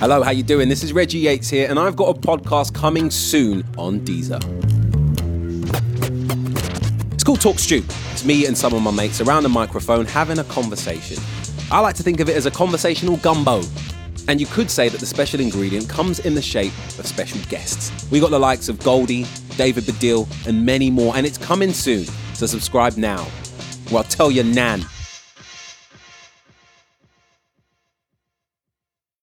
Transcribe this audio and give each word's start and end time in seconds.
Hello, 0.00 0.22
how 0.22 0.30
you 0.30 0.44
doing? 0.44 0.68
This 0.68 0.84
is 0.84 0.92
Reggie 0.92 1.18
Yates 1.18 1.50
here, 1.50 1.68
and 1.68 1.76
I've 1.76 1.96
got 1.96 2.16
a 2.16 2.20
podcast 2.20 2.72
coming 2.72 3.10
soon 3.10 3.64
on 3.76 3.98
Deezer. 3.98 4.40
It's 7.12 7.24
called 7.24 7.40
Talk 7.40 7.58
Stew. 7.58 7.82
It's 8.12 8.24
me 8.24 8.46
and 8.46 8.56
some 8.56 8.74
of 8.74 8.80
my 8.80 8.92
mates 8.92 9.20
around 9.20 9.44
a 9.44 9.48
microphone 9.48 10.06
having 10.06 10.38
a 10.38 10.44
conversation. 10.44 11.20
I 11.72 11.80
like 11.80 11.96
to 11.96 12.04
think 12.04 12.20
of 12.20 12.28
it 12.28 12.36
as 12.36 12.46
a 12.46 12.50
conversational 12.52 13.16
gumbo. 13.16 13.60
And 14.28 14.40
you 14.40 14.46
could 14.46 14.70
say 14.70 14.88
that 14.88 15.00
the 15.00 15.06
special 15.06 15.40
ingredient 15.40 15.88
comes 15.88 16.20
in 16.20 16.36
the 16.36 16.42
shape 16.42 16.72
of 16.96 17.04
special 17.04 17.40
guests. 17.48 18.08
We 18.08 18.20
got 18.20 18.30
the 18.30 18.38
likes 18.38 18.68
of 18.68 18.78
Goldie, 18.84 19.26
David 19.56 19.82
Baddiel, 19.82 20.28
and 20.46 20.64
many 20.64 20.92
more, 20.92 21.16
and 21.16 21.26
it's 21.26 21.38
coming 21.38 21.72
soon. 21.72 22.04
So 22.34 22.46
subscribe 22.46 22.96
now. 22.96 23.26
Well, 23.90 24.04
tell 24.04 24.30
your 24.30 24.44
nan 24.44 24.82